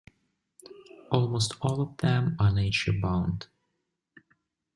Almost 1.11 1.57
all 1.61 1.79
of 1.79 1.97
them 1.97 2.35
are 2.39 2.51
nature 2.51 2.91
bound. 2.91 3.45